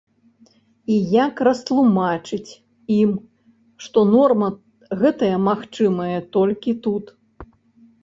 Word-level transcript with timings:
І 0.95 0.95
як 1.25 1.35
растлумачыць 1.47 2.51
ім, 2.97 3.11
што 3.87 3.99
норма 4.15 4.49
гэтая 5.05 5.33
магчымая 5.53 6.19
толькі 6.35 6.71
тут? 6.89 7.05